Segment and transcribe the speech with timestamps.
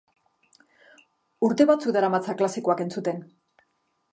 [1.47, 3.21] Urte batzuk daramatzat klasikoak entzuten.